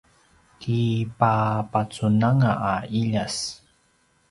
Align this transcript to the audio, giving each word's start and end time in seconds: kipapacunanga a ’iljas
kipapacunanga 0.61 2.51
a 2.73 2.75
’iljas 2.99 3.37